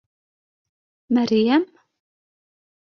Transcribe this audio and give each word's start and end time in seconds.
Мәрйәм? 1.19 1.69